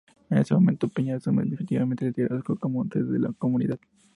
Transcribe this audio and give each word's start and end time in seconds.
En 0.31 0.39
ese 0.39 0.55
momento, 0.55 0.87
Peña 0.93 1.17
asume 1.17 1.43
definitivamente 1.45 2.05
el 2.07 2.13
liderazgo 2.17 2.55
como 2.57 2.83
sede 2.85 3.03
de 3.11 3.19
la 3.19 3.33
comunidad. 3.33 3.79